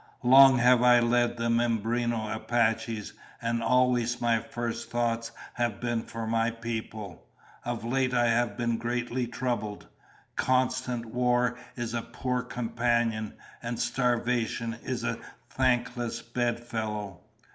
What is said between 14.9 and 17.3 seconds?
a thankless bedfellow.